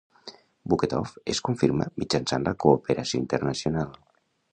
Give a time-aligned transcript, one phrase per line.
[0.71, 3.93] Buketov es confirma mitjançant la cooperació internacional.